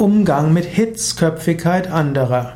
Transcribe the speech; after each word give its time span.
Umgang 0.00 0.54
mit 0.54 0.64
Hitzköpfigkeit 0.64 1.90
anderer. 1.90 2.54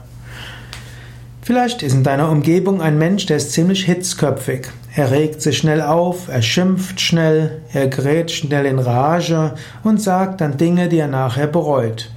Vielleicht 1.42 1.82
ist 1.82 1.92
in 1.92 2.02
deiner 2.02 2.30
Umgebung 2.30 2.80
ein 2.80 2.96
Mensch, 2.96 3.26
der 3.26 3.36
ist 3.36 3.52
ziemlich 3.52 3.84
hitzköpfig. 3.84 4.68
Er 4.96 5.10
regt 5.10 5.42
sich 5.42 5.58
schnell 5.58 5.82
auf, 5.82 6.28
er 6.28 6.40
schimpft 6.40 7.02
schnell, 7.02 7.60
er 7.74 7.88
gerät 7.88 8.30
schnell 8.30 8.64
in 8.64 8.78
Rage 8.78 9.52
und 9.82 10.00
sagt 10.00 10.40
dann 10.40 10.56
Dinge, 10.56 10.88
die 10.88 10.96
er 10.96 11.06
nachher 11.06 11.46
bereut. 11.46 12.10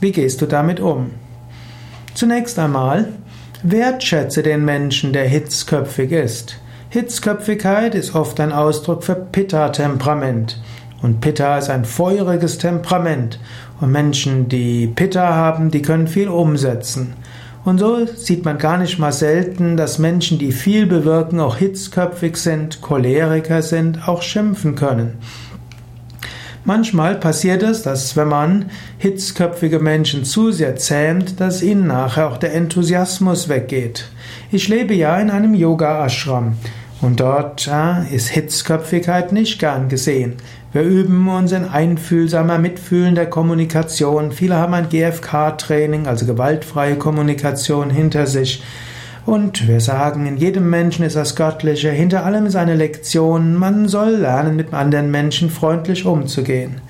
Wie 0.00 0.12
gehst 0.12 0.42
du 0.42 0.46
damit 0.46 0.78
um? 0.78 1.12
Zunächst 2.12 2.58
einmal, 2.58 3.08
wertschätze 3.62 4.42
den 4.42 4.62
Menschen, 4.62 5.14
der 5.14 5.26
hitzköpfig 5.26 6.12
ist. 6.12 6.58
Hitzköpfigkeit 6.90 7.94
ist 7.94 8.14
oft 8.14 8.38
ein 8.40 8.52
Ausdruck 8.52 9.04
für 9.04 9.14
Pitta-Temperament. 9.14 10.60
Und 11.02 11.20
Pitta 11.20 11.58
ist 11.58 11.70
ein 11.70 11.84
feuriges 11.84 12.58
Temperament. 12.58 13.38
Und 13.80 13.92
Menschen, 13.92 14.48
die 14.48 14.86
Pitta 14.86 15.34
haben, 15.34 15.70
die 15.70 15.82
können 15.82 16.08
viel 16.08 16.28
umsetzen. 16.28 17.14
Und 17.64 17.78
so 17.78 18.06
sieht 18.06 18.44
man 18.44 18.58
gar 18.58 18.78
nicht 18.78 18.98
mal 18.98 19.12
selten, 19.12 19.76
dass 19.76 19.98
Menschen, 19.98 20.38
die 20.38 20.52
viel 20.52 20.86
bewirken, 20.86 21.40
auch 21.40 21.56
hitzköpfig 21.56 22.36
sind, 22.36 22.80
Choleriker 22.80 23.60
sind, 23.60 24.08
auch 24.08 24.22
schimpfen 24.22 24.76
können. 24.76 25.18
Manchmal 26.64 27.14
passiert 27.16 27.62
es, 27.62 27.82
dass 27.82 28.16
wenn 28.16 28.28
man 28.28 28.70
hitzköpfige 28.98 29.78
Menschen 29.78 30.24
zu 30.24 30.50
sehr 30.50 30.76
zähmt, 30.76 31.40
dass 31.40 31.62
ihnen 31.62 31.86
nachher 31.86 32.28
auch 32.28 32.38
der 32.38 32.54
Enthusiasmus 32.54 33.48
weggeht. 33.48 34.08
Ich 34.50 34.68
lebe 34.68 34.94
ja 34.94 35.16
in 35.18 35.30
einem 35.30 35.54
Yoga-Ashram 35.54 36.54
und 37.02 37.20
dort 37.20 37.68
äh, 37.70 38.14
ist 38.14 38.28
Hitzköpfigkeit 38.28 39.32
nicht 39.32 39.58
gern 39.58 39.88
gesehen. 39.88 40.36
Wir 40.72 40.82
üben 40.82 41.28
uns 41.28 41.52
in 41.52 41.64
einfühlsamer, 41.64 42.58
mitfühlender 42.58 43.26
Kommunikation. 43.26 44.32
Viele 44.32 44.56
haben 44.56 44.74
ein 44.74 44.88
GFK-Training, 44.88 46.06
also 46.06 46.26
gewaltfreie 46.26 46.96
Kommunikation 46.96 47.90
hinter 47.90 48.26
sich. 48.26 48.62
Und 49.24 49.66
wir 49.66 49.80
sagen, 49.80 50.26
in 50.26 50.36
jedem 50.36 50.70
Menschen 50.70 51.04
ist 51.04 51.16
das 51.16 51.34
Göttliche, 51.34 51.90
hinter 51.90 52.24
allem 52.24 52.46
ist 52.46 52.56
eine 52.56 52.76
Lektion, 52.76 53.56
man 53.56 53.88
soll 53.88 54.10
lernen, 54.10 54.54
mit 54.54 54.72
anderen 54.72 55.10
Menschen 55.10 55.50
freundlich 55.50 56.06
umzugehen. 56.06 56.80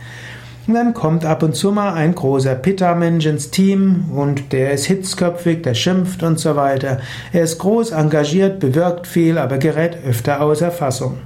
Und 0.67 0.75
dann 0.75 0.95
kommt 0.95 1.25
ab 1.25 1.45
und 1.45 1.55
zu 1.55 1.71
mal 1.71 1.93
ein 1.93 2.15
großer 2.15 2.57
Pitta-Mensch 2.57 3.27
ins 3.27 3.51
Team 3.51 4.07
und 4.15 4.53
der 4.53 4.73
ist 4.73 4.87
hitzköpfig, 4.87 5.63
der 5.63 5.75
schimpft 5.75 6.25
und 6.25 6.41
so 6.41 6.57
weiter. 6.57 6.99
Er 7.33 7.43
ist 7.43 7.59
groß 7.59 7.93
engagiert, 7.93 8.59
bewirkt 8.59 9.07
viel, 9.07 9.39
aber 9.39 9.59
gerät 9.59 9.99
öfter 10.05 10.41
außer 10.41 10.73
Fassung. 10.73 11.19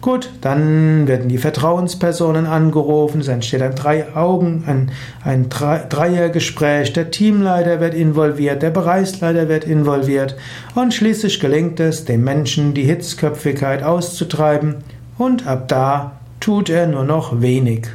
Gut, 0.00 0.30
dann 0.42 1.08
werden 1.08 1.28
die 1.28 1.38
Vertrauenspersonen 1.38 2.46
angerufen, 2.46 3.20
es 3.20 3.26
entsteht 3.26 3.62
ein 3.62 3.74
drei 3.74 4.14
Augen, 4.14 4.62
ein, 4.64 4.92
ein 5.24 5.48
Dreiergespräch, 5.48 6.92
der 6.92 7.10
Teamleiter 7.10 7.80
wird 7.80 7.94
involviert, 7.94 8.62
der 8.62 8.70
Bereichsleiter 8.70 9.48
wird 9.48 9.64
involviert 9.64 10.36
und 10.76 10.94
schließlich 10.94 11.40
gelingt 11.40 11.80
es, 11.80 12.04
dem 12.04 12.22
Menschen 12.22 12.74
die 12.74 12.84
Hitzköpfigkeit 12.84 13.82
auszutreiben 13.82 14.76
und 15.18 15.48
ab 15.48 15.66
da 15.66 16.12
tut 16.38 16.70
er 16.70 16.86
nur 16.86 17.02
noch 17.02 17.40
wenig. 17.40 17.88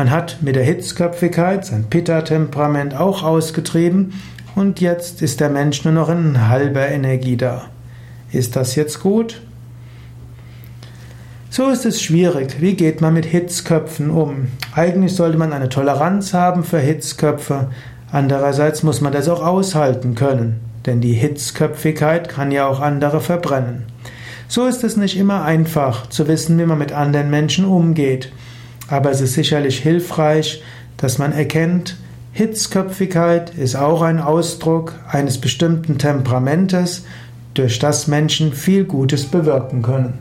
Man 0.00 0.10
hat 0.10 0.38
mit 0.40 0.56
der 0.56 0.64
Hitzköpfigkeit 0.64 1.66
sein 1.66 1.84
Pitta-Temperament 1.90 2.94
auch 2.94 3.22
ausgetrieben 3.22 4.14
und 4.54 4.80
jetzt 4.80 5.20
ist 5.20 5.40
der 5.40 5.50
Mensch 5.50 5.84
nur 5.84 5.92
noch 5.92 6.08
in 6.08 6.48
halber 6.48 6.88
Energie 6.88 7.36
da. 7.36 7.66
Ist 8.32 8.56
das 8.56 8.76
jetzt 8.76 9.00
gut? 9.00 9.42
So 11.50 11.68
ist 11.68 11.84
es 11.84 12.00
schwierig. 12.00 12.62
Wie 12.62 12.76
geht 12.76 13.02
man 13.02 13.12
mit 13.12 13.26
Hitzköpfen 13.26 14.08
um? 14.08 14.48
Eigentlich 14.74 15.14
sollte 15.14 15.36
man 15.36 15.52
eine 15.52 15.68
Toleranz 15.68 16.32
haben 16.32 16.64
für 16.64 16.80
Hitzköpfe. 16.80 17.68
Andererseits 18.10 18.82
muss 18.82 19.02
man 19.02 19.12
das 19.12 19.28
auch 19.28 19.44
aushalten 19.44 20.14
können, 20.14 20.60
denn 20.86 21.02
die 21.02 21.12
Hitzköpfigkeit 21.12 22.30
kann 22.30 22.52
ja 22.52 22.66
auch 22.66 22.80
andere 22.80 23.20
verbrennen. 23.20 23.84
So 24.48 24.64
ist 24.64 24.82
es 24.82 24.96
nicht 24.96 25.18
immer 25.18 25.44
einfach 25.44 26.08
zu 26.08 26.26
wissen, 26.26 26.58
wie 26.58 26.64
man 26.64 26.78
mit 26.78 26.92
anderen 26.92 27.28
Menschen 27.28 27.66
umgeht. 27.66 28.32
Aber 28.90 29.10
es 29.10 29.20
ist 29.20 29.34
sicherlich 29.34 29.78
hilfreich, 29.78 30.62
dass 30.96 31.18
man 31.18 31.32
erkennt, 31.32 31.96
Hitzköpfigkeit 32.32 33.54
ist 33.54 33.76
auch 33.76 34.02
ein 34.02 34.20
Ausdruck 34.20 34.94
eines 35.08 35.38
bestimmten 35.38 35.96
Temperamentes, 35.96 37.04
durch 37.54 37.78
das 37.78 38.06
Menschen 38.06 38.52
viel 38.52 38.84
Gutes 38.84 39.26
bewirken 39.26 39.82
können. 39.82 40.18